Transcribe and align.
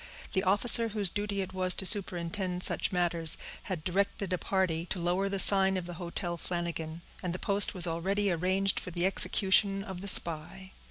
The 0.33 0.41
officer 0.41 0.87
whose 0.87 1.11
duty 1.11 1.41
it 1.41 1.53
was 1.53 1.75
to 1.75 1.85
superintend 1.85 2.63
such 2.63 2.91
matters, 2.91 3.37
had 3.65 3.83
directed 3.83 4.33
a 4.33 4.37
party 4.39 4.87
to 4.87 4.97
lower 4.97 5.29
the 5.29 5.37
sign 5.37 5.77
of 5.77 5.85
the 5.85 5.93
Hotel 6.01 6.37
Flanagan, 6.37 7.03
and 7.21 7.33
the 7.33 7.37
post 7.37 7.75
was 7.75 7.85
already 7.85 8.31
arranged 8.31 8.79
for 8.79 8.89
the 8.89 9.05
execution 9.05 9.83
of 9.83 10.01
the 10.01 10.07
spy. 10.07 10.71